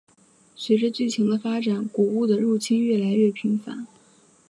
[0.55, 3.85] 随着剧情的发展古物的入侵越来越频繁。